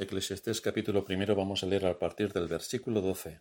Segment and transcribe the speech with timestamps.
[0.00, 3.40] Eclesiastés capítulo primero vamos a leer a partir del versículo 12,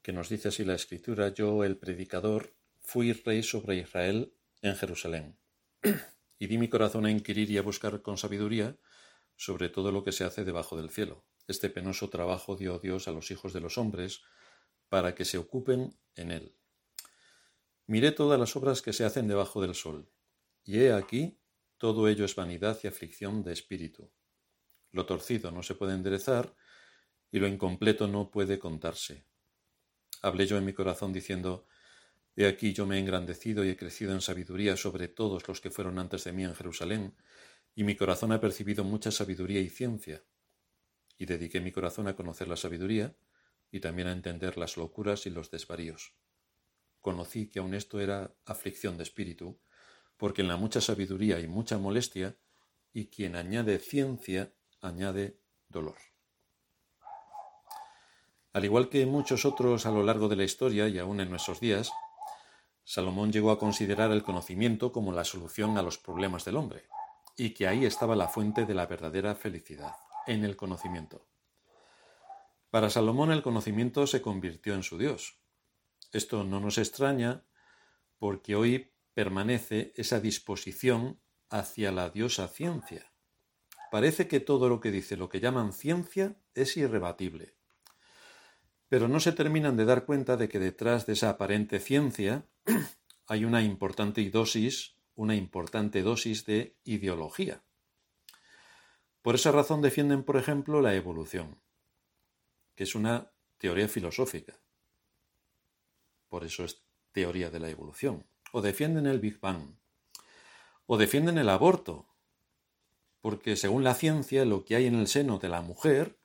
[0.00, 5.36] que nos dice así la escritura, yo el predicador fui rey sobre Israel en Jerusalén,
[6.38, 8.78] y di mi corazón a inquirir y a buscar con sabiduría
[9.34, 11.24] sobre todo lo que se hace debajo del cielo.
[11.48, 14.22] Este penoso trabajo dio Dios a los hijos de los hombres
[14.88, 16.54] para que se ocupen en él.
[17.88, 20.12] Miré todas las obras que se hacen debajo del sol,
[20.62, 21.40] y he aquí,
[21.76, 24.12] todo ello es vanidad y aflicción de espíritu
[24.98, 26.54] lo torcido no se puede enderezar
[27.30, 29.24] y lo incompleto no puede contarse.
[30.22, 31.66] Hablé yo en mi corazón diciendo,
[32.34, 35.70] He aquí yo me he engrandecido y he crecido en sabiduría sobre todos los que
[35.70, 37.16] fueron antes de mí en Jerusalén,
[37.76, 40.24] y mi corazón ha percibido mucha sabiduría y ciencia.
[41.16, 43.16] Y dediqué mi corazón a conocer la sabiduría
[43.70, 46.14] y también a entender las locuras y los desvaríos.
[47.00, 49.60] Conocí que aun esto era aflicción de espíritu,
[50.16, 52.36] porque en la mucha sabiduría y mucha molestia,
[52.92, 55.98] y quien añade ciencia añade dolor.
[58.52, 61.60] Al igual que muchos otros a lo largo de la historia y aún en nuestros
[61.60, 61.92] días,
[62.84, 66.88] Salomón llegó a considerar el conocimiento como la solución a los problemas del hombre,
[67.36, 69.94] y que ahí estaba la fuente de la verdadera felicidad,
[70.26, 71.28] en el conocimiento.
[72.70, 75.38] Para Salomón el conocimiento se convirtió en su Dios.
[76.12, 77.44] Esto no nos extraña
[78.18, 83.12] porque hoy permanece esa disposición hacia la diosa ciencia,
[83.90, 87.54] Parece que todo lo que dice lo que llaman ciencia es irrebatible.
[88.88, 92.46] Pero no se terminan de dar cuenta de que detrás de esa aparente ciencia
[93.26, 97.62] hay una importante dosis, una importante dosis de ideología.
[99.22, 101.60] Por esa razón defienden, por ejemplo, la evolución,
[102.74, 104.58] que es una teoría filosófica.
[106.28, 108.26] Por eso es teoría de la evolución.
[108.52, 109.76] O defienden el Big Bang.
[110.86, 112.06] O defienden el aborto,
[113.20, 116.18] porque según la ciencia lo que hay en el seno de la mujer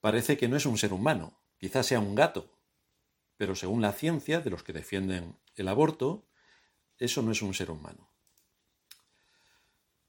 [0.00, 2.50] parece que no es un ser humano, quizás sea un gato,
[3.36, 6.26] pero según la ciencia de los que defienden el aborto,
[6.98, 8.10] eso no es un ser humano.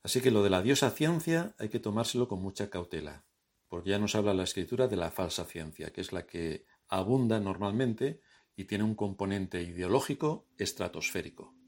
[0.04, 3.26] Así que lo de la diosa ciencia hay que tomárselo con mucha cautela,
[3.68, 7.40] porque ya nos habla la escritura de la falsa ciencia, que es la que abunda
[7.40, 8.22] normalmente
[8.56, 11.59] y tiene un componente ideológico estratosférico.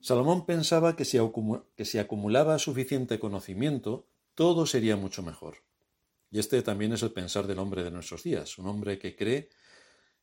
[0.00, 1.18] Salomón pensaba que si,
[1.98, 5.58] acumulaba suficiente conocimiento, todo sería mucho mejor.
[6.30, 9.50] Y este también es el pensar del hombre de nuestros días, un hombre que cree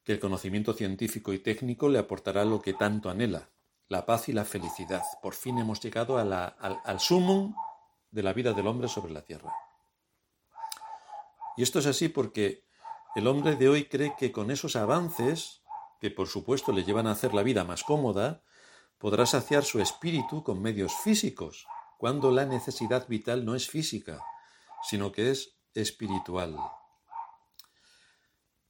[0.04, 3.50] que el conocimiento científico y técnico le aportará lo que tanto anhela,
[3.88, 5.04] la paz y la felicidad.
[5.22, 7.54] Por fin hemos llegado al, al sumum
[8.10, 9.54] de la vida del hombre sobre la tierra.
[11.56, 12.64] Y esto es así porque
[13.16, 15.62] el hombre de hoy cree que con esos avances,
[16.00, 18.44] que por supuesto le llevan a hacer la vida más cómoda,
[18.98, 24.22] podrá saciar su espíritu con medios físicos, cuando la necesidad vital no es física,
[24.84, 26.58] sino que es espiritual.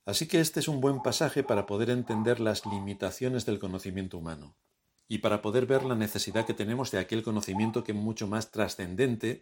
[0.05, 4.55] Así que este es un buen pasaje para poder entender las limitaciones del conocimiento humano
[5.09, 8.51] y para poder ver la necesidad que tenemos de aquel conocimiento que es mucho más
[8.51, 9.41] trascendente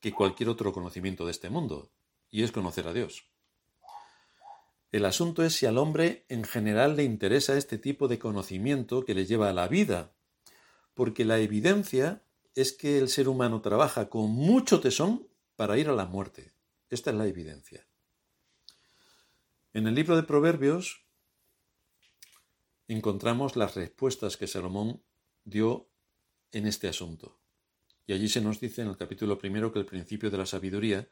[0.00, 1.90] que cualquier otro conocimiento de este mundo,
[2.30, 3.33] y es conocer a Dios.
[4.94, 9.12] El asunto es si al hombre en general le interesa este tipo de conocimiento que
[9.12, 10.14] le lleva a la vida,
[10.94, 12.22] porque la evidencia
[12.54, 16.52] es que el ser humano trabaja con mucho tesón para ir a la muerte.
[16.90, 17.88] Esta es la evidencia.
[19.72, 21.04] En el libro de Proverbios
[22.86, 25.02] encontramos las respuestas que Salomón
[25.42, 25.90] dio
[26.52, 27.40] en este asunto.
[28.06, 31.08] Y allí se nos dice en el capítulo primero que el principio de la sabiduría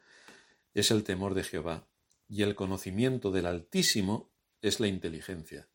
[0.72, 1.88] es el temor de Jehová
[2.28, 5.68] y el conocimiento del Altísimo es la inteligencia.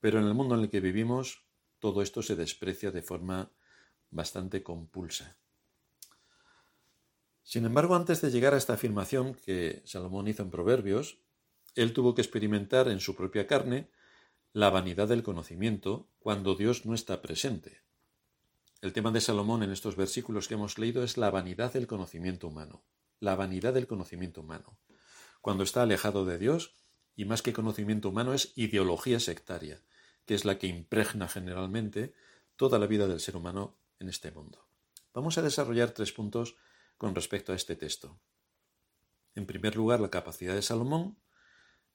[0.00, 1.44] Pero en el mundo en el que vivimos,
[1.78, 3.50] todo esto se desprecia de forma
[4.10, 5.38] bastante compulsa.
[7.42, 11.18] Sin embargo, antes de llegar a esta afirmación que Salomón hizo en Proverbios,
[11.74, 13.90] él tuvo que experimentar en su propia carne
[14.52, 17.82] la vanidad del conocimiento cuando Dios no está presente.
[18.80, 22.48] El tema de Salomón en estos versículos que hemos leído es la vanidad del conocimiento
[22.48, 22.84] humano.
[23.18, 24.78] La vanidad del conocimiento humano
[25.48, 26.74] cuando está alejado de Dios,
[27.16, 29.80] y más que conocimiento humano es ideología sectaria,
[30.26, 32.12] que es la que impregna generalmente
[32.56, 34.68] toda la vida del ser humano en este mundo.
[35.14, 36.56] Vamos a desarrollar tres puntos
[36.98, 38.20] con respecto a este texto.
[39.34, 41.16] En primer lugar, la capacidad de Salomón,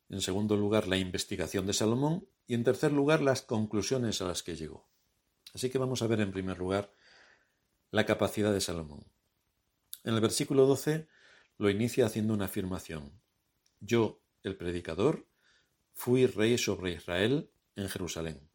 [0.10, 4.42] en segundo lugar, la investigación de Salomón y en tercer lugar, las conclusiones a las
[4.42, 4.90] que llegó.
[5.54, 6.92] Así que vamos a ver en primer lugar
[7.92, 9.06] la capacidad de Salomón.
[10.04, 11.08] En el versículo 12
[11.60, 13.22] lo inicia haciendo una afirmación.
[13.86, 15.28] Yo, el predicador,
[15.92, 18.50] fui rey sobre Israel en Jerusalén.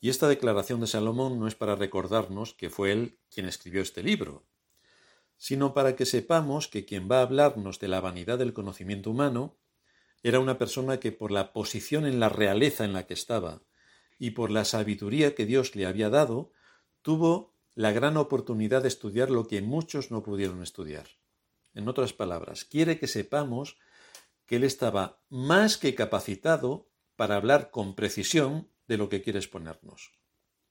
[0.00, 4.02] Y esta declaración de Salomón no es para recordarnos que fue él quien escribió este
[4.02, 4.44] libro,
[5.38, 9.56] sino para que sepamos que quien va a hablarnos de la vanidad del conocimiento humano
[10.22, 13.62] era una persona que por la posición en la realeza en la que estaba
[14.18, 16.52] y por la sabiduría que Dios le había dado,
[17.00, 21.06] tuvo la gran oportunidad de estudiar lo que muchos no pudieron estudiar.
[21.74, 23.76] En otras palabras, quiere que sepamos
[24.46, 30.12] que él estaba más que capacitado para hablar con precisión de lo que quiere exponernos.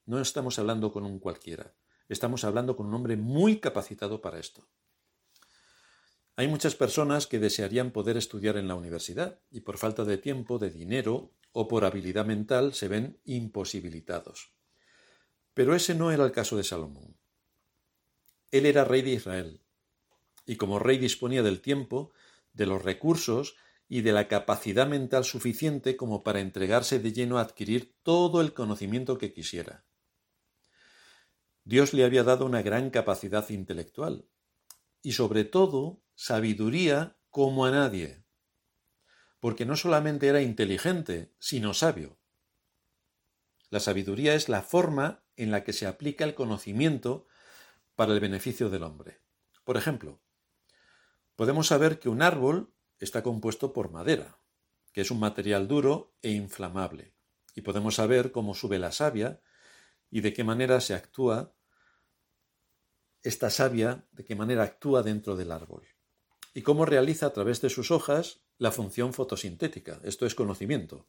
[0.06, 1.74] No estamos hablando con un cualquiera,
[2.08, 4.68] estamos hablando con un hombre muy capacitado para esto.
[6.36, 10.58] Hay muchas personas que desearían poder estudiar en la universidad y por falta de tiempo,
[10.58, 14.52] de dinero o por habilidad mental se ven imposibilitados.
[15.54, 17.16] Pero ese no era el caso de Salomón.
[18.50, 19.63] Él era rey de Israel
[20.46, 22.12] y como rey disponía del tiempo,
[22.52, 23.56] de los recursos
[23.88, 28.52] y de la capacidad mental suficiente como para entregarse de lleno a adquirir todo el
[28.54, 29.84] conocimiento que quisiera.
[31.64, 34.28] Dios le había dado una gran capacidad intelectual
[35.02, 38.24] y sobre todo sabiduría como a nadie,
[39.40, 42.18] porque no solamente era inteligente, sino sabio.
[43.70, 47.26] La sabiduría es la forma en la que se aplica el conocimiento
[47.96, 49.20] para el beneficio del hombre.
[49.64, 50.22] Por ejemplo,
[51.36, 54.38] podemos saber que un árbol está compuesto por madera,
[54.92, 57.14] que es un material duro e inflamable,
[57.54, 59.40] y podemos saber cómo sube la savia
[60.10, 61.54] y de qué manera se actúa
[63.22, 65.86] esta savia, de qué manera actúa dentro del árbol
[66.54, 70.00] y cómo realiza a través de sus hojas la función fotosintética.
[70.04, 71.08] Esto es conocimiento.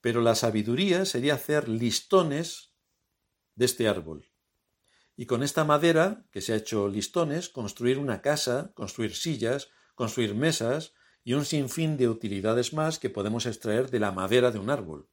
[0.00, 2.74] Pero la sabiduría sería hacer listones
[3.54, 4.33] de este árbol.
[5.16, 10.34] Y con esta madera, que se ha hecho listones, construir una casa, construir sillas, construir
[10.34, 14.70] mesas y un sinfín de utilidades más que podemos extraer de la madera de un
[14.70, 15.08] árbol.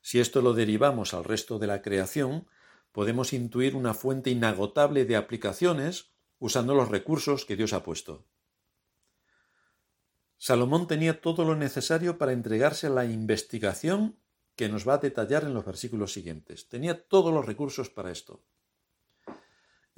[0.00, 2.46] Si esto lo derivamos al resto de la creación,
[2.92, 8.26] podemos intuir una fuente inagotable de aplicaciones usando los recursos que Dios ha puesto.
[10.36, 14.18] Salomón tenía todo lo necesario para entregarse a la investigación
[14.54, 16.68] que nos va a detallar en los versículos siguientes.
[16.68, 18.44] Tenía todos los recursos para esto.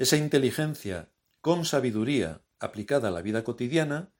[0.00, 1.12] Esa inteligencia
[1.42, 4.14] con sabiduría aplicada a la vida cotidiana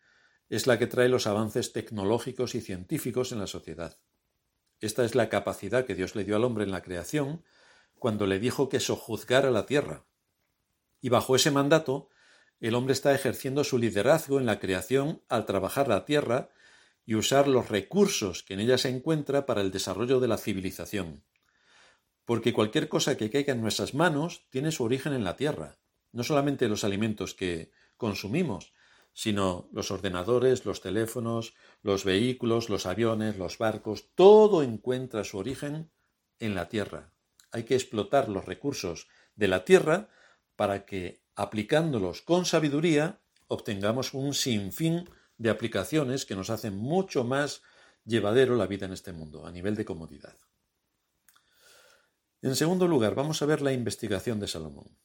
[0.51, 3.99] es la que trae los avances tecnológicos y científicos en la sociedad.
[4.81, 7.43] Esta es la capacidad que Dios le dio al hombre en la creación
[7.95, 10.05] cuando le dijo que sojuzgara la tierra,
[11.01, 12.11] y bajo ese mandato,
[12.61, 16.51] el hombre está ejerciendo su liderazgo en la creación al trabajar la tierra
[17.07, 21.25] y usar los recursos que en ella se encuentra para el desarrollo de la civilización.
[22.31, 25.81] Porque cualquier cosa que caiga en nuestras manos tiene su origen en la tierra,
[26.13, 28.73] no solamente los alimentos que consumimos,
[29.13, 35.91] sino los ordenadores, los teléfonos, los vehículos, los aviones, los barcos, todo encuentra su origen
[36.39, 37.13] en la tierra.
[37.51, 40.09] Hay que explotar los recursos de la tierra
[40.55, 47.63] para que, aplicándolos con sabiduría, obtengamos un sinfín de aplicaciones que nos hacen mucho más
[48.05, 50.37] llevadero la vida en este mundo, a nivel de comodidad.
[52.43, 54.97] En segundo lugar, vamos a ver la investigación de Salomón.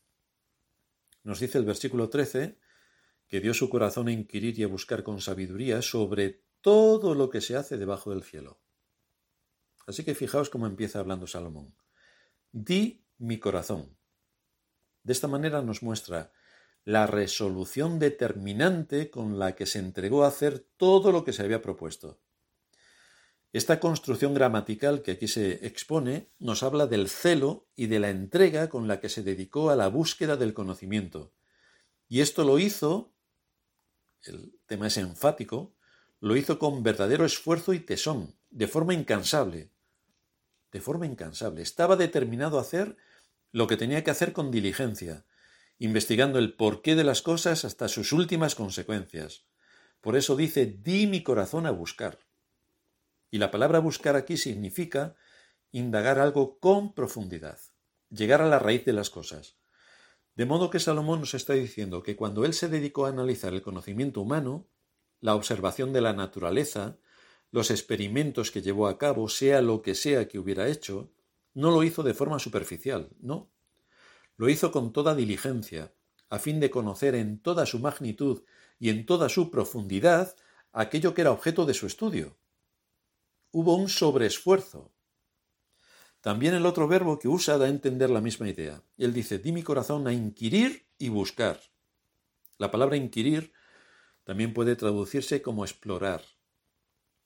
[1.23, 2.57] Nos dice el versículo 13
[3.27, 7.41] que dio su corazón a inquirir y a buscar con sabiduría sobre todo lo que
[7.41, 8.61] se hace debajo del cielo.
[9.85, 11.75] Así que fijaos cómo empieza hablando Salomón.
[12.51, 13.97] Di mi corazón.
[15.03, 16.31] De esta manera nos muestra
[16.85, 21.61] la resolución determinante con la que se entregó a hacer todo lo que se había
[21.61, 22.21] propuesto.
[23.53, 28.69] Esta construcción gramatical que aquí se expone nos habla del celo y de la entrega
[28.69, 31.33] con la que se dedicó a la búsqueda del conocimiento.
[32.07, 33.13] Y esto lo hizo,
[34.23, 35.75] el tema es enfático,
[36.19, 39.71] lo hizo con verdadero esfuerzo y tesón, de forma incansable.
[40.71, 41.61] De forma incansable.
[41.61, 42.97] Estaba determinado a hacer
[43.51, 45.25] lo que tenía que hacer con diligencia,
[45.77, 49.45] investigando el porqué de las cosas hasta sus últimas consecuencias.
[50.01, 52.19] Por eso dice, di mi corazón a buscar.
[53.31, 55.15] Y la palabra buscar aquí significa
[55.71, 57.59] indagar algo con profundidad,
[58.09, 59.57] llegar a la raíz de las cosas.
[60.35, 63.61] De modo que Salomón nos está diciendo que cuando él se dedicó a analizar el
[63.61, 64.67] conocimiento humano,
[65.21, 66.97] la observación de la naturaleza,
[67.51, 71.11] los experimentos que llevó a cabo, sea lo que sea que hubiera hecho,
[71.53, 73.51] no lo hizo de forma superficial, no.
[74.35, 75.93] Lo hizo con toda diligencia,
[76.29, 78.43] a fin de conocer en toda su magnitud
[78.77, 80.35] y en toda su profundidad
[80.73, 82.37] aquello que era objeto de su estudio.
[83.57, 84.93] Hubo un sobreesfuerzo.
[86.19, 88.83] También el otro verbo que usa da a entender la misma idea.
[88.97, 91.61] Él dice, di mi corazón a inquirir y buscar.
[92.57, 93.53] La palabra inquirir
[94.25, 96.21] también puede traducirse como explorar.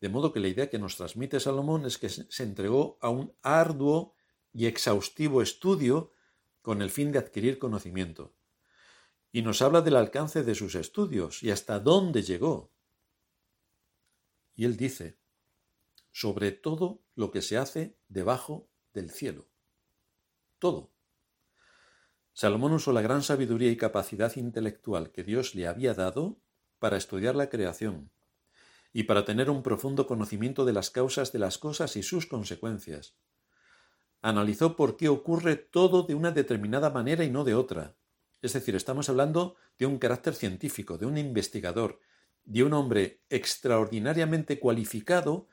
[0.02, 3.34] De modo que la idea que nos transmite Salomón es que se entregó a un
[3.42, 4.14] arduo
[4.54, 6.14] y exhaustivo estudio
[6.62, 8.36] con el fin de adquirir conocimiento.
[9.32, 12.72] y nos habla del alcance de sus estudios y hasta dónde llegó.
[14.56, 15.19] Y él dice,
[16.12, 19.48] sobre todo lo que se hace debajo del cielo.
[20.60, 20.92] Todo.
[22.34, 26.40] Salomón usó la gran sabiduría y capacidad intelectual que Dios le había dado
[26.80, 28.12] para estudiar la creación
[28.94, 33.16] y para tener un profundo conocimiento de las causas de las cosas y sus consecuencias.
[34.22, 37.96] Analizó por qué ocurre todo de una determinada manera y no de otra.
[38.42, 42.00] Es decir, estamos hablando de un carácter científico, de un investigador,
[42.46, 45.48] de un hombre extraordinariamente cualificado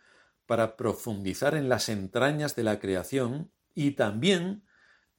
[0.47, 4.65] para profundizar en las entrañas de la creación y también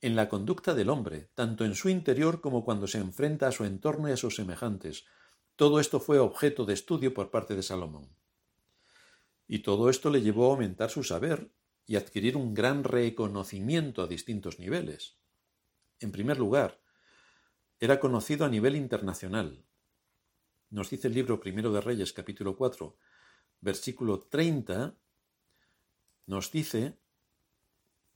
[0.01, 3.65] en la conducta del hombre, tanto en su interior como cuando se enfrenta a su
[3.65, 5.05] entorno y a sus semejantes.
[5.55, 8.10] Todo esto fue objeto de estudio por parte de Salomón.
[9.48, 11.51] Y todo esto le llevó a aumentar su saber
[11.86, 15.17] y adquirir un gran reconocimiento a distintos niveles.
[16.00, 16.79] En primer lugar,
[17.79, 19.63] era conocido a nivel internacional.
[20.69, 22.98] Nos dice el libro Primero de Reyes, capítulo 4,
[23.62, 24.96] versículo 30,
[26.27, 27.00] nos dice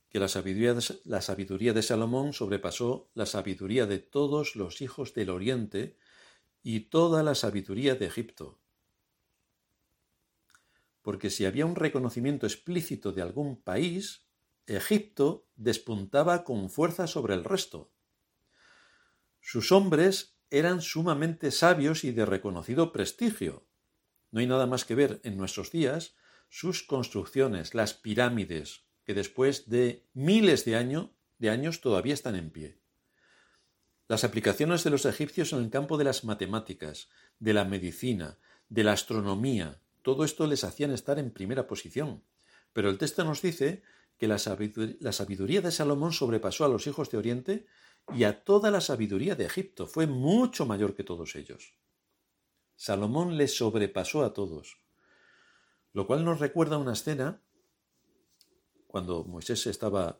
[0.09, 0.73] que la sabiduría,
[1.73, 5.97] de, Salomón sobrepasó la sabiduría de todos los hijos del oriente
[6.61, 8.59] y toda la sabiduría de Egipto.
[11.01, 14.27] Porque si había un reconocimiento explícito de algún país,
[14.67, 17.93] Egipto despuntaba con fuerza sobre el resto.
[19.39, 23.65] Sus hombres eran sumamente sabios y de reconocido prestigio.
[24.29, 26.15] No hay nada más que ver en nuestros días
[26.51, 31.07] sus construcciones, las pirámides, que después de miles de,
[31.39, 32.77] de años todavía están en pie.
[34.09, 37.07] Las aplicaciones de los egipcios en el campo de las matemáticas,
[37.39, 42.21] de la medicina, de la astronomía, todo esto les hacían estar en primera posición.
[42.73, 43.81] Pero el texto nos dice
[44.17, 47.65] que la sabiduría de Salomón sobrepasó a los hijos de Oriente
[48.13, 49.87] y a toda la sabiduría de Egipto.
[49.87, 51.75] Fue mucho mayor que todos ellos.
[52.75, 54.81] Salomón les sobrepasó a todos.
[55.93, 57.41] Lo cual nos recuerda una escena
[58.87, 60.19] cuando Moisés estaba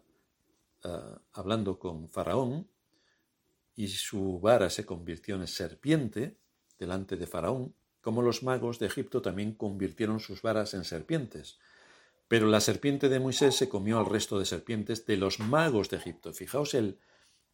[0.83, 2.69] ah, hablando con Faraón
[3.75, 6.37] y su vara se convirtió en serpiente
[6.77, 11.59] delante de Faraón, como los magos de Egipto también convirtieron sus varas en serpientes.
[12.27, 15.97] Pero la serpiente de Moisés se comió al resto de serpientes de los magos de
[15.97, 16.33] Egipto.
[16.33, 16.99] Fijaos el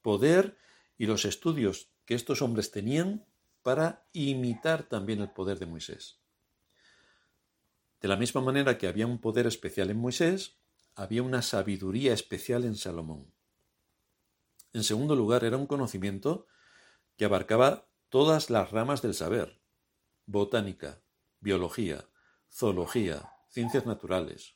[0.01, 0.57] poder
[0.97, 3.25] y los estudios que estos hombres tenían
[3.63, 6.19] para imitar también el poder de Moisés.
[8.01, 10.58] De la misma manera que había un poder especial en Moisés,
[10.96, 13.32] había una sabiduría especial en Salomón.
[14.74, 16.48] En segundo lugar, era un conocimiento
[17.16, 19.60] que abarcaba todas las ramas del saber,
[20.25, 21.01] botánica,
[21.39, 22.06] biología,
[22.51, 24.56] zoología, ciencias naturales.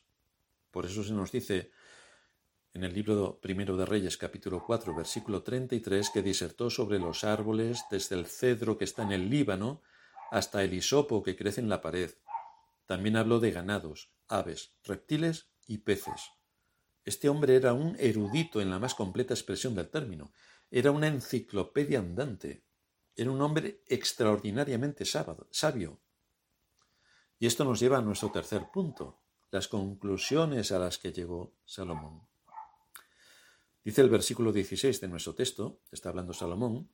[0.70, 1.72] Por eso se nos dice
[2.74, 7.84] en el libro primero de Reyes capítulo 4 versículo 33 que disertó sobre los árboles
[7.90, 9.82] desde el cedro que está en el Líbano
[10.30, 12.10] hasta el hisopo que crece en la pared,
[12.92, 16.32] también habló de ganados, aves, reptiles y peces.
[17.06, 20.30] Este hombre era un erudito en la más completa expresión del término.
[20.70, 22.66] Era una enciclopedia andante.
[23.16, 26.02] Era un hombre extraordinariamente sabio.
[27.38, 32.28] Y esto nos lleva a nuestro tercer punto, las conclusiones a las que llegó Salomón.
[33.82, 36.90] Dice el versículo 16 de nuestro texto, está hablando Salomón,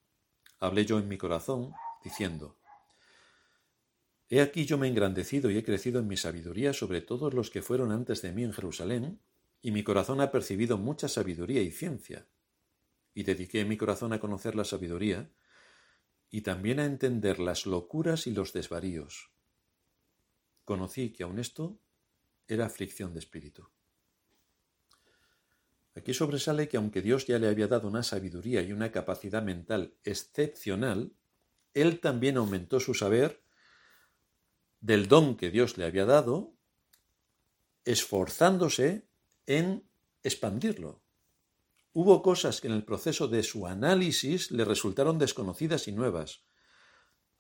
[0.61, 1.73] hablé yo en mi corazón,
[2.05, 2.57] diciendo,
[4.30, 7.50] He aquí yo me he engrandecido y he crecido en mi sabiduría sobre todos los
[7.50, 9.20] que fueron antes de mí en Jerusalén,
[9.62, 12.26] y mi corazón ha percibido mucha sabiduría y ciencia.
[13.14, 15.30] Y dediqué mi corazón a conocer la sabiduría,
[16.30, 19.30] y también a entender las locuras y los desvaríos.
[20.64, 21.78] Conocí que aun esto
[22.47, 23.68] era aflicción de espíritu.
[25.94, 29.94] Aquí sobresale que aunque Dios ya le había dado una sabiduría y una capacidad mental
[30.04, 31.12] excepcional,
[31.75, 33.42] él también aumentó su saber
[34.80, 36.54] del don que Dios le había dado,
[37.85, 39.08] esforzándose
[39.47, 39.88] en
[40.23, 41.00] expandirlo.
[41.92, 46.44] Hubo cosas que en el proceso de su análisis le resultaron desconocidas y nuevas,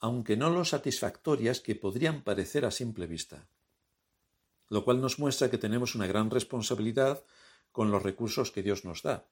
[0.00, 3.48] aunque no lo satisfactorias que podrían parecer a simple vista.
[4.68, 7.24] Lo cual nos muestra que tenemos una gran responsabilidad
[7.72, 9.28] con los recursos que Dios nos da.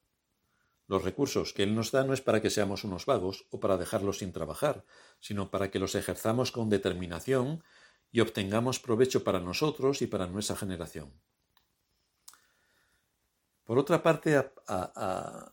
[0.88, 3.76] Los recursos que Él nos da no es para que seamos unos vagos o para
[3.76, 4.84] dejarlos sin trabajar,
[5.18, 7.64] sino para que los ejerzamos con determinación
[8.16, 11.12] y obtengamos provecho para nosotros y para nuestra generación.
[13.62, 15.52] Por otra parte, a,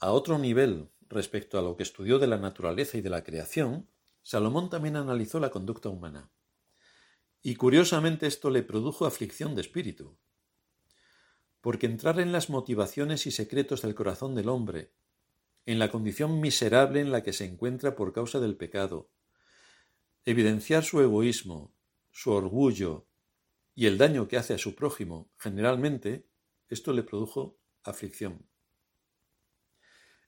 [0.00, 3.86] otro nivel respecto a lo que estudió de la naturaleza y de la creación,
[4.22, 6.30] Salomón también analizó la conducta humana.
[7.42, 10.16] Y curiosamente esto le produjo aflicción de espíritu,
[11.60, 14.94] porque entrar en las motivaciones y secretos del corazón del hombre,
[15.66, 19.10] en la condición miserable en la que se encuentra por causa del pecado.
[20.30, 21.74] Evidenciar su egoísmo,
[22.10, 23.06] su orgullo
[23.74, 26.28] y el daño que hace a su prójimo, generalmente,
[26.68, 28.46] esto le produjo aflicción.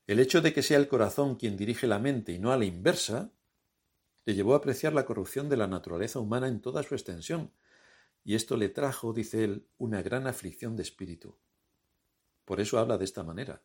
[0.06, 2.64] El hecho de que sea el corazón quien dirige la mente y no a la
[2.64, 3.34] inversa,
[4.24, 7.52] le llevó a apreciar la corrupción de la naturaleza humana en toda su extensión,
[8.24, 11.36] y esto le trajo, dice él, una gran aflicción de espíritu.
[12.46, 13.62] Por eso habla de esta manera.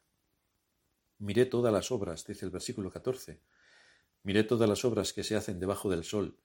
[1.18, 3.40] Miré todas las obras, dice el versículo 14.
[4.26, 6.40] Miré todas las obras que se hacen debajo del sol,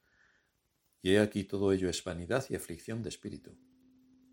[1.00, 3.56] y he aquí todo ello es vanidad y aflicción de espíritu.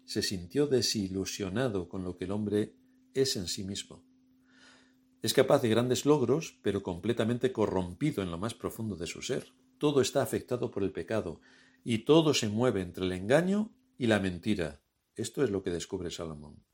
[0.03, 2.75] Se sintió desilusionado con lo que el hombre
[3.13, 4.03] es en sí mismo.
[5.21, 9.53] Es capaz de grandes logros, pero completamente corrompido en lo más profundo de su ser.
[9.77, 11.39] Todo está afectado por el pecado,
[11.85, 14.81] y todo se mueve entre el engaño y la mentira.
[15.15, 16.65] Esto es lo que descubre Salomón.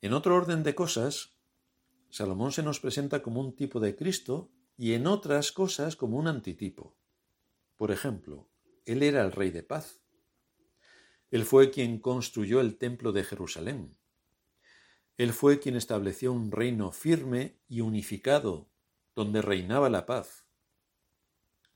[0.00, 1.33] En otro orden de cosas,
[2.14, 6.28] Salomón se nos presenta como un tipo de Cristo y en otras cosas como un
[6.28, 6.96] antitipo.
[7.76, 8.48] Por ejemplo,
[8.84, 10.00] él era el rey de paz.
[11.32, 13.98] Él fue quien construyó el templo de Jerusalén.
[15.16, 18.70] Él fue quien estableció un reino firme y unificado,
[19.16, 20.46] donde reinaba la paz.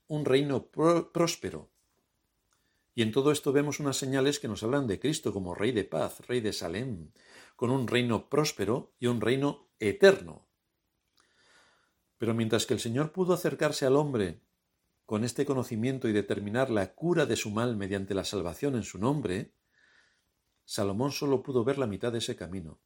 [0.07, 1.69] Un reino próspero.
[2.99, 5.85] Y en todo esto vemos unas señales que nos hablan de Cristo como rey de
[5.85, 7.13] paz, rey de Salem,
[7.55, 10.49] con un reino próspero y un reino eterno.
[12.17, 14.41] Pero mientras que el Señor pudo acercarse al hombre
[15.05, 18.97] con este conocimiento y determinar la cura de su mal mediante la salvación en su
[18.97, 19.55] nombre,
[20.65, 22.81] Salomón solo pudo ver la mitad de ese camino.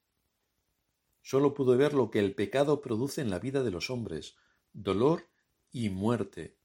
[1.24, 4.36] Solo pudo ver lo que el pecado produce en la vida de los hombres,
[4.74, 5.28] dolor
[5.72, 6.60] y muerte.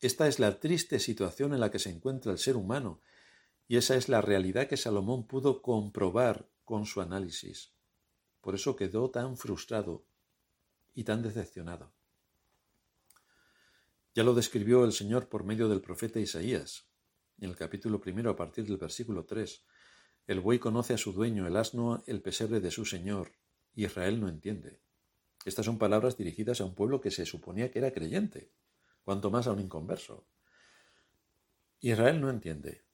[0.00, 3.00] Esta es la triste situación en la que se encuentra el ser humano,
[3.66, 7.72] y esa es la realidad que Salomón pudo comprobar con su análisis.
[8.40, 10.04] Por eso quedó tan frustrado
[10.94, 11.92] y tan decepcionado.
[14.14, 16.86] Ya lo describió el Señor por medio del profeta Isaías,
[17.38, 19.64] en el capítulo primero a partir del versículo 3.
[20.26, 23.32] El buey conoce a su dueño, el asno el pesebre de su Señor.
[23.74, 24.80] Israel no entiende.
[25.44, 28.52] Estas son palabras dirigidas a un pueblo que se suponía que era creyente,
[29.04, 30.26] cuanto más a un inconverso.
[31.80, 32.84] Israel no entiende.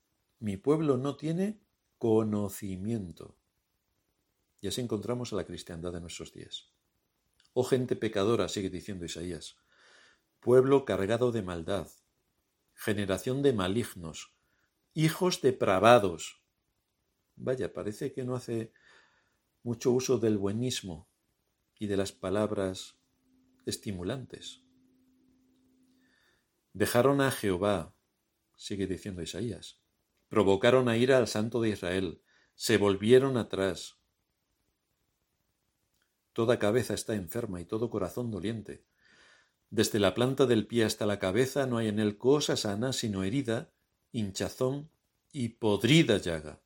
[0.40, 1.60] Mi pueblo no tiene
[1.98, 3.36] conocimiento.
[4.60, 6.70] Y así encontramos a la cristiandad de nuestros días.
[7.52, 9.56] Oh gente pecadora, sigue diciendo Isaías,
[10.40, 11.88] pueblo cargado de maldad,
[12.74, 14.34] generación de malignos,
[14.94, 16.42] hijos depravados.
[17.36, 18.72] Vaya, parece que no hace
[19.62, 21.08] mucho uso del buenismo
[21.78, 22.96] y de las palabras
[23.66, 24.62] estimulantes.
[26.72, 27.94] Dejaron a Jehová,
[28.56, 29.80] sigue diciendo Isaías,
[30.28, 32.22] provocaron a ira al Santo de Israel,
[32.54, 34.00] se volvieron atrás,
[36.32, 38.84] Toda cabeza está enferma y todo corazón doliente.
[39.68, 43.24] Desde la planta del pie hasta la cabeza no hay en él cosa sana, sino
[43.24, 43.72] herida,
[44.12, 44.90] hinchazón
[45.32, 46.60] y podrida llaga.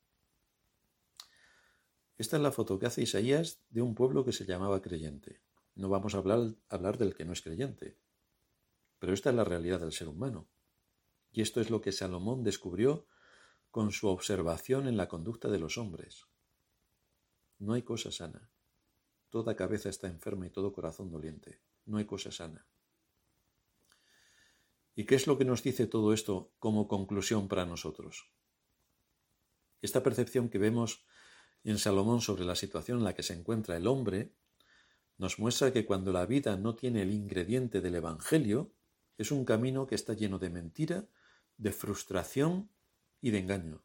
[2.16, 5.40] Esta es la foto que hace Isaías de un pueblo que se llamaba creyente.
[5.74, 7.98] No vamos a hablar, hablar del que no es creyente.
[9.04, 10.48] Pero esta es la realidad del ser humano.
[11.30, 13.06] Y esto es lo que Salomón descubrió
[13.70, 16.24] con su observación en la conducta de los hombres.
[17.58, 18.50] No hay cosa sana.
[19.28, 21.60] Toda cabeza está enferma y todo corazón doliente.
[21.84, 22.66] No hay cosa sana.
[24.94, 28.32] ¿Y qué es lo que nos dice todo esto como conclusión para nosotros?
[29.82, 31.04] Esta percepción que vemos
[31.62, 34.34] en Salomón sobre la situación en la que se encuentra el hombre
[35.18, 38.72] nos muestra que cuando la vida no tiene el ingrediente del Evangelio,
[39.18, 41.06] es un camino que está lleno de mentira,
[41.56, 42.70] de frustración
[43.20, 43.84] y de engaño.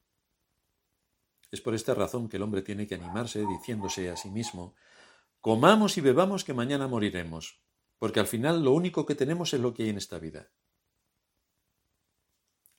[1.52, 4.76] Es por esta razón que el hombre tiene que animarse diciéndose a sí mismo
[5.42, 7.62] Comamos y bebamos que mañana moriremos,
[7.98, 10.52] porque al final lo único que tenemos es lo que hay en esta vida.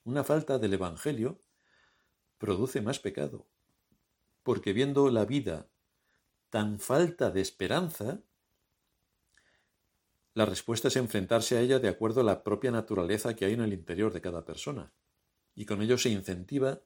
[0.05, 1.43] Una falta del Evangelio
[2.37, 3.49] produce más pecado,
[4.43, 5.71] porque viendo la vida
[6.51, 8.23] tan falta de esperanza,
[10.35, 13.63] la respuesta es enfrentarse a ella de acuerdo a la propia naturaleza que hay en
[13.63, 14.93] el interior de cada persona,
[15.55, 16.81] y con ello se incentiva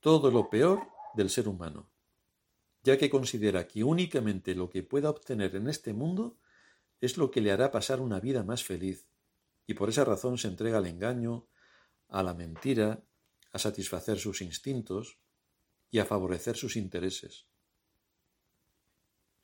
[0.00, 0.80] todo lo peor
[1.14, 1.90] del ser humano
[2.82, 6.38] ya que considera que únicamente lo que pueda obtener en este mundo
[7.00, 9.06] es lo que le hará pasar una vida más feliz,
[9.66, 11.46] y por esa razón se entrega al engaño,
[12.08, 13.02] a la mentira,
[13.52, 15.18] a satisfacer sus instintos
[15.90, 17.46] y a favorecer sus intereses.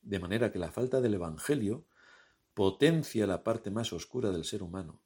[0.03, 1.87] De manera que la falta del Evangelio
[2.57, 5.03] potencia la parte más oscura del ser humano.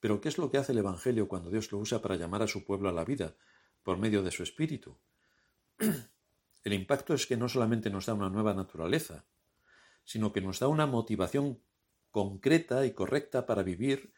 [0.00, 2.48] Pero ¿qué es lo que hace el Evangelio cuando Dios lo usa para llamar a
[2.48, 3.36] su pueblo a la vida
[3.84, 4.98] por medio de su espíritu?
[6.64, 9.26] El impacto es que no solamente nos da una nueva naturaleza,
[10.02, 11.62] sino que nos da una motivación
[12.10, 14.12] concreta y correcta para vivir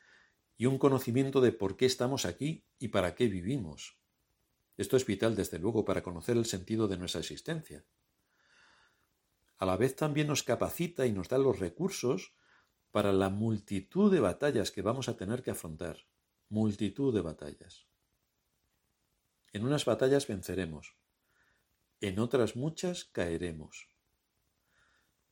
[0.57, 3.99] y un conocimiento de por qué estamos aquí y para qué vivimos.
[4.79, 7.85] Esto es vital, desde luego, para conocer el sentido de nuestra existencia.
[9.63, 12.35] A la vez también nos capacita y nos da los recursos
[12.91, 15.99] para la multitud de batallas que vamos a tener que afrontar.
[16.49, 17.87] Multitud de batallas.
[19.53, 20.97] En unas batallas venceremos,
[22.01, 23.89] en otras muchas caeremos.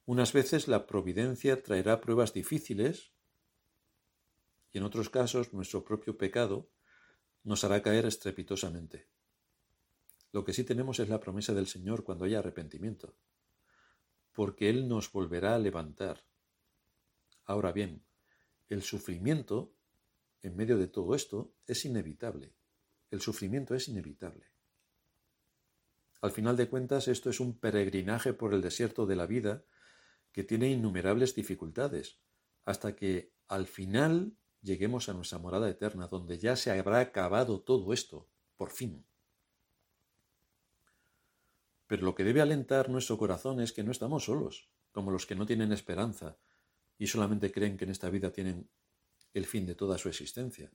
[0.06, 3.10] Unas veces la providencia traerá pruebas difíciles
[4.70, 6.70] y en otros casos nuestro propio pecado
[7.42, 9.08] nos hará caer estrepitosamente.
[10.30, 13.16] Lo que sí tenemos es la promesa del Señor cuando haya arrepentimiento,
[14.40, 16.24] porque Él nos volverá a levantar.
[17.44, 18.06] Ahora bien,
[18.70, 19.74] el sufrimiento,
[20.40, 22.54] en medio de todo esto, es inevitable.
[23.10, 24.46] El sufrimiento es inevitable.
[26.22, 29.62] Al final de cuentas, esto es un peregrinaje por el desierto de la vida
[30.32, 32.18] que tiene innumerables dificultades,
[32.64, 37.92] hasta que al final lleguemos a nuestra morada eterna, donde ya se habrá acabado todo
[37.92, 38.26] esto,
[38.56, 39.04] por fin.
[41.90, 45.34] Pero lo que debe alentar nuestro corazón es que no estamos solos, como los que
[45.34, 46.38] no tienen esperanza
[46.96, 48.70] y solamente creen que en esta vida tienen
[49.34, 50.70] el fin de toda su existencia.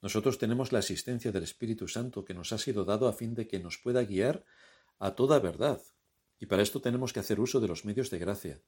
[0.00, 3.48] Nosotros tenemos la asistencia del Espíritu Santo que nos ha sido dado a fin de
[3.48, 4.44] que nos pueda guiar
[5.00, 5.82] a toda verdad,
[6.38, 8.62] y para esto tenemos que hacer uso de los medios de gracia.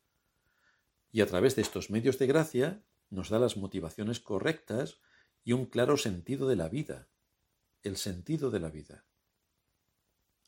[1.13, 4.99] Y a través de estos medios de gracia nos da las motivaciones correctas
[5.45, 7.07] y un claro sentido de la vida,
[7.85, 9.05] el sentido de la vida.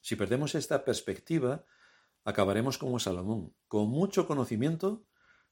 [0.09, 1.66] Si perdemos esta perspectiva,
[2.25, 5.05] acabaremos como Salomón, con mucho conocimiento,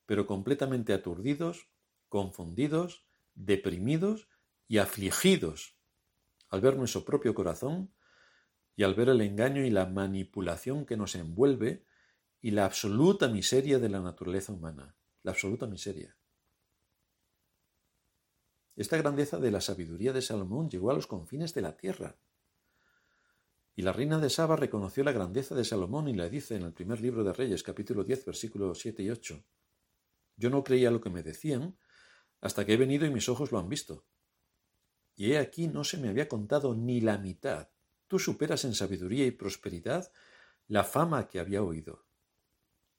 [0.07, 1.69] pero completamente aturdidos,
[2.09, 4.31] confundidos, deprimidos
[4.67, 5.77] y afligidos
[6.49, 7.93] al ver nuestro propio corazón
[8.77, 11.85] y al ver el engaño y la manipulación que nos envuelve
[12.41, 16.17] y la absoluta miseria de la naturaleza humana, la absoluta miseria.
[18.75, 22.17] Esta grandeza de la sabiduría de Salomón llegó a los confines de la tierra.
[23.77, 26.73] Y la reina de Saba reconoció la grandeza de Salomón y le dice en el
[26.73, 29.45] primer libro de Reyes, capítulo 10, versículos 7 y 8.
[30.37, 31.77] Yo no creía lo que me decían
[32.41, 34.07] hasta que he venido y mis ojos lo han visto.
[35.15, 37.69] Y he aquí no se me había contado ni la mitad.
[38.07, 40.11] Tú superas en sabiduría y prosperidad
[40.69, 42.07] la fama que había oído.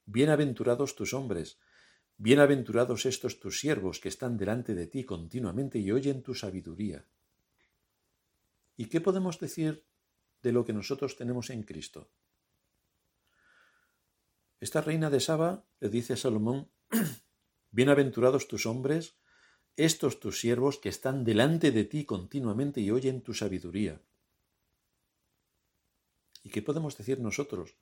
[0.06, 1.60] Bienaventurados tus hombres,
[2.20, 7.06] Bienaventurados estos tus siervos que están delante de ti continuamente y oyen tu sabiduría.
[8.76, 9.86] ¿Y qué podemos decir
[10.42, 12.10] de lo que nosotros tenemos en Cristo?
[14.60, 16.72] Esta reina de Saba le dice a Salomón,
[17.72, 19.18] Bienaventurados tus hombres,
[19.76, 24.02] estos tus siervos que están delante de ti continuamente y oyen tu sabiduría.
[26.44, 27.76] ¿Y qué podemos decir nosotros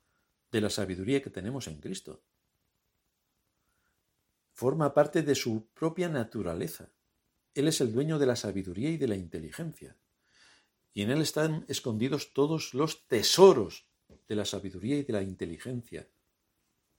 [0.50, 2.22] de la sabiduría que tenemos en Cristo?
[4.56, 6.90] forma parte de su propia naturaleza.
[7.52, 9.98] Él es el dueño de la sabiduría y de la inteligencia.
[10.96, 13.86] Y en Él están escondidos todos los tesoros
[14.28, 16.08] de la sabiduría y de la inteligencia.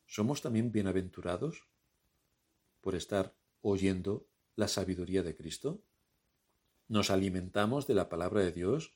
[0.05, 1.67] ¿Somos también bienaventurados
[2.79, 5.81] por estar oyendo la sabiduría de Cristo?
[6.88, 8.93] ¿Nos alimentamos de la palabra de Dios?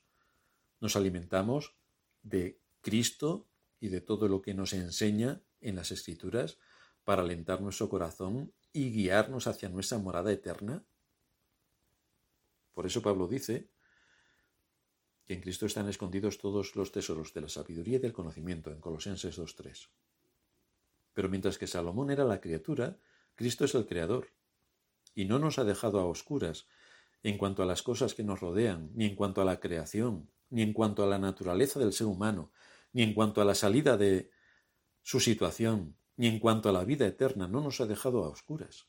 [0.79, 1.73] ¿Nos alimentamos
[2.21, 3.47] de Cristo
[3.79, 6.59] y de todo lo que nos enseña en las Escrituras?
[7.03, 10.85] para alentar nuestro corazón y guiarnos hacia nuestra morada eterna?
[12.75, 13.67] Por eso Pablo dice
[15.34, 19.38] en Cristo están escondidos todos los tesoros de la sabiduría y del conocimiento en Colosenses
[19.38, 19.89] 2.3.
[21.13, 22.98] Pero mientras que Salomón era la criatura,
[23.36, 24.34] Cristo es el creador,
[25.13, 26.67] y no nos ha dejado a oscuras
[27.24, 30.62] en cuanto a las cosas que nos rodean, ni en cuanto a la creación, ni
[30.62, 32.52] en cuanto a la naturaleza del ser humano,
[32.94, 34.32] ni en cuanto a la salida de
[35.02, 38.88] su situación, ni en cuanto a la vida eterna no nos ha dejado a oscuras.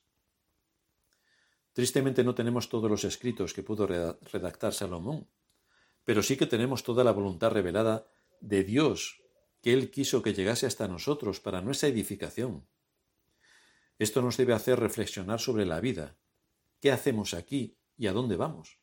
[1.73, 5.29] Tristemente no tenemos todos los escritos que pudo redactar Salomón,
[6.05, 8.07] pero sí que tenemos toda la voluntad revelada
[8.41, 9.23] de Dios
[9.61, 12.67] que Él quiso que llegase hasta nosotros para nuestra edificación.
[13.99, 16.19] Esto nos debe hacer reflexionar sobre la vida.
[16.81, 18.81] ¿Qué hacemos aquí y a dónde vamos?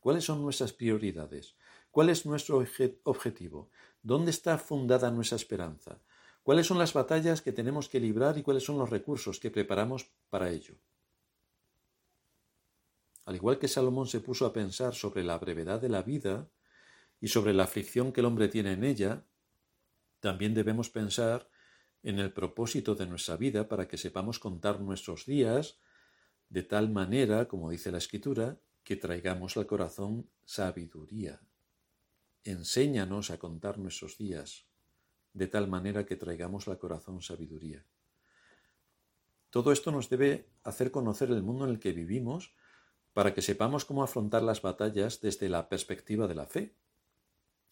[0.00, 1.56] ¿Cuáles son nuestras prioridades?
[1.90, 2.64] ¿Cuál es nuestro
[3.04, 3.70] objetivo?
[4.02, 6.00] ¿Dónde está fundada nuestra esperanza?
[6.42, 10.12] ¿Cuáles son las batallas que tenemos que librar y cuáles son los recursos que preparamos
[10.30, 10.76] para ello?
[13.26, 16.48] Al igual que Salomón se puso a pensar sobre la brevedad de la vida
[17.20, 19.24] y sobre la aflicción que el hombre tiene en ella,
[20.20, 21.50] también debemos pensar
[22.04, 25.80] en el propósito de nuestra vida para que sepamos contar nuestros días
[26.48, 31.40] de tal manera, como dice la Escritura, que traigamos al corazón sabiduría.
[32.44, 34.66] Enséñanos a contar nuestros días
[35.32, 37.84] de tal manera que traigamos al corazón sabiduría.
[39.50, 42.54] Todo esto nos debe hacer conocer el mundo en el que vivimos
[43.16, 46.74] para que sepamos cómo afrontar las batallas desde la perspectiva de la fe.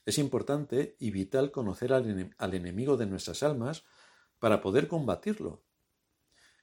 [0.07, 3.85] Es importante y vital conocer al, enemigo de nuestras almas
[4.39, 5.63] para poder combatirlo.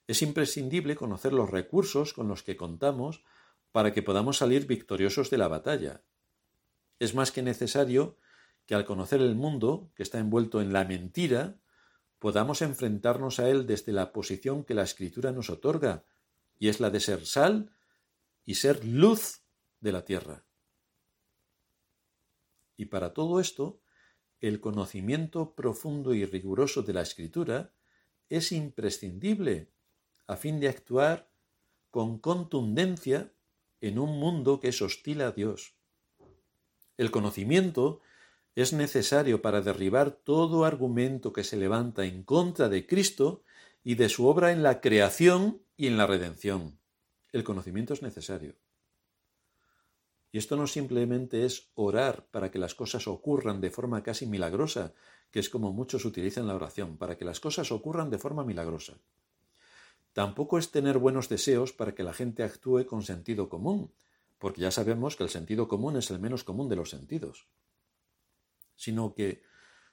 [0.08, 3.24] Es imprescindible conocer los recursos con los que contamos
[3.72, 6.02] para que podamos salir victoriosos de la batalla.
[6.98, 8.18] Es más que necesario
[8.66, 11.60] que al conocer el mundo, que está envuelto en la mentira,
[12.18, 16.04] podamos enfrentarnos a él desde la posición que la Escritura nos otorga,
[16.58, 17.72] y es la de ser sal
[18.46, 19.42] y ser luz
[19.80, 20.46] de la tierra.
[22.78, 23.82] Y para todo esto,
[24.40, 27.74] el conocimiento profundo y riguroso de la Escritura
[28.30, 29.72] es imprescindible
[30.26, 31.30] a fin de actuar
[31.92, 33.34] con contundencia
[33.82, 35.76] en un mundo que es hostil a Dios.
[36.98, 38.02] El conocimiento
[38.56, 43.44] es necesario para derribar todo argumento que se levanta en contra de Cristo
[43.84, 46.81] y de su obra en la creación y en la redención.
[47.32, 48.56] El conocimiento es necesario.
[50.32, 54.94] Y esto no simplemente es orar para que las cosas ocurran de forma casi milagrosa,
[55.30, 58.98] que es como muchos utilizan la oración, para que las cosas ocurran de forma milagrosa.
[60.14, 63.94] Tampoco es tener buenos deseos para que la gente actúe con sentido común,
[64.40, 67.48] porque ya sabemos que el sentido común es el menos común de los sentidos,
[68.76, 69.44] sino que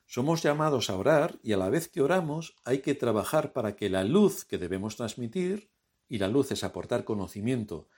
[0.06, 3.90] somos llamados a orar y a la vez que oramos hay que trabajar para que
[3.90, 5.68] la luz que debemos transmitir,
[6.08, 7.88] y la luz es aportar conocimiento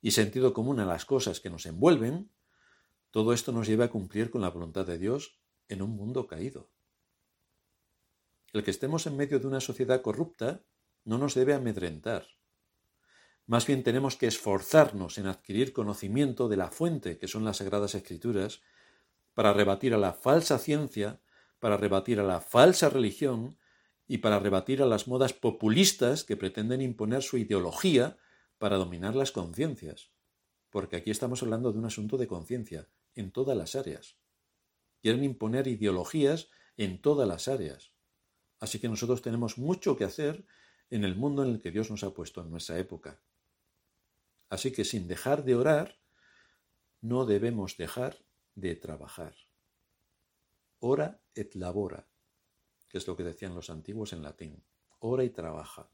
[0.00, 2.30] y sentido común a las cosas que nos envuelven,
[3.10, 6.70] todo esto nos lleva a cumplir con la voluntad de Dios en un mundo caído.
[8.52, 10.62] El que estemos en medio de una sociedad corrupta
[11.04, 12.26] no nos debe amedrentar.
[13.46, 17.94] Más bien tenemos que esforzarnos en adquirir conocimiento de la fuente que son las Sagradas
[17.94, 18.60] Escrituras
[19.34, 21.20] para rebatir a la falsa ciencia,
[21.58, 23.56] para rebatir a la falsa religión
[24.08, 28.18] y para rebatir a las modas populistas que pretenden imponer su ideología
[28.58, 30.10] para dominar las conciencias.
[30.70, 34.16] Porque aquí estamos hablando de un asunto de conciencia en todas las áreas.
[35.00, 37.92] Quieren imponer ideologías en todas las áreas.
[38.60, 40.44] Así que nosotros tenemos mucho que hacer
[40.90, 43.20] en el mundo en el que Dios nos ha puesto en nuestra época.
[44.48, 45.98] Así que sin dejar de orar,
[47.00, 48.18] no debemos dejar
[48.54, 49.34] de trabajar.
[50.80, 52.06] Ora et labora,
[52.92, 54.62] que es lo que decían los antiguos en latín.
[54.98, 55.88] Ora y trabaja,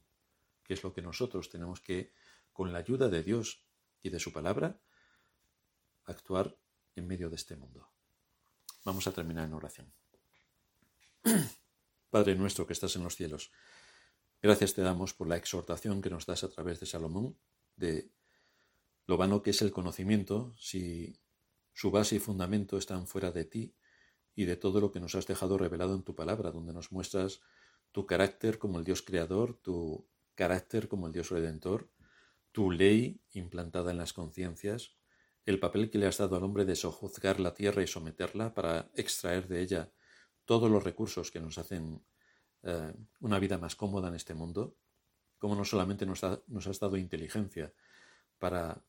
[0.65, 2.13] que es lo que nosotros tenemos que
[2.53, 3.65] con la ayuda de Dios
[4.03, 4.81] y de su palabra,
[6.07, 6.59] actuar
[6.97, 7.89] en medio de este mundo.
[8.85, 9.95] Vamos a terminar en oración.
[12.11, 13.53] Padre nuestro que estás en los cielos,
[14.43, 17.39] gracias te damos por la exhortación que nos das a través de Salomón,
[17.77, 18.11] de
[19.07, 21.17] lo vano que es el conocimiento si
[21.73, 23.78] su base y fundamento están fuera de ti
[24.39, 27.41] y de todo lo que nos has dejado revelado en tu palabra, donde nos muestras
[27.91, 31.91] tu carácter como el Dios creador, tu carácter como el Dios redentor,
[32.53, 34.93] tu ley implantada en las conciencias,
[35.45, 38.89] el papel que le has dado al hombre de sojuzgar la tierra y someterla para
[38.95, 39.91] extraer de ella
[40.45, 42.01] todos los recursos que nos hacen
[42.63, 44.77] eh, una vida más cómoda en este mundo,
[45.41, 47.73] como no solamente nos, nos has dado inteligencia
[48.39, 48.85] para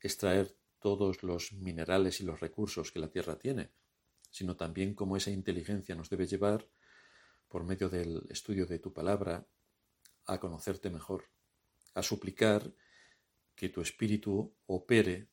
[0.00, 3.70] extraer todos los minerales y los recursos que la tierra tiene,
[4.30, 6.68] sino también cómo esa inteligencia nos debe llevar,
[7.48, 9.46] por medio del estudio de tu palabra,
[10.26, 11.24] a conocerte mejor,
[11.94, 12.74] a suplicar
[13.54, 15.28] que tu espíritu opere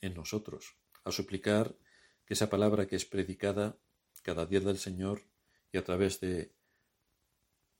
[0.00, 1.76] en nosotros, a suplicar
[2.24, 3.78] que esa palabra que es predicada
[4.22, 5.22] cada día del Señor
[5.72, 6.54] y a través de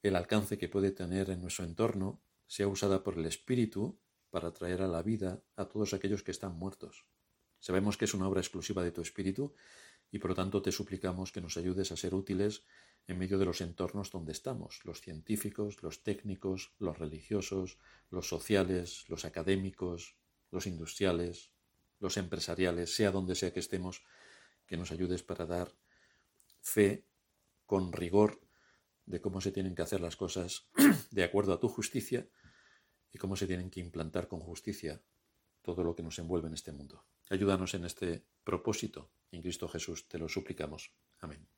[0.02, 3.98] el alcance que puede tener en nuestro entorno sea usada por el Espíritu
[4.30, 7.06] para traer a la vida a todos aquellos que están muertos.
[7.58, 9.54] Sabemos que es una obra exclusiva de tu Espíritu
[10.10, 12.64] y por lo tanto te suplicamos que nos ayudes a ser útiles
[13.06, 17.78] en medio de los entornos donde estamos, los científicos, los técnicos, los religiosos,
[18.10, 20.16] los sociales, los académicos,
[20.50, 21.52] los industriales,
[22.00, 24.04] los empresariales, sea donde sea que estemos,
[24.66, 25.74] que nos ayudes para dar
[26.60, 27.06] fe
[27.66, 28.40] con rigor
[29.06, 30.68] de cómo se tienen que hacer las cosas
[31.10, 32.28] de acuerdo a tu justicia
[33.10, 35.02] y cómo se tienen que implantar con justicia
[35.62, 37.04] todo lo que nos envuelve en este mundo.
[37.30, 39.10] Ayúdanos en este propósito.
[39.30, 40.92] En Cristo Jesús te lo suplicamos.
[41.18, 41.48] Amén.